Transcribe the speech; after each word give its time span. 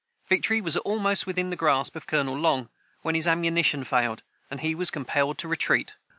Victory 0.27 0.61
was 0.61 0.77
almost 0.77 1.27
within 1.27 1.51
the 1.51 1.55
grasp 1.55 1.95
of 1.95 2.07
Colonel 2.07 2.35
Long, 2.35 2.69
when 3.03 3.13
his 3.13 3.27
ammunition 3.27 3.83
failed, 3.83 4.23
and 4.49 4.61
he 4.61 4.73
was 4.73 4.89
compelled 4.89 5.37
to 5.37 5.47
retreat. 5.47 5.91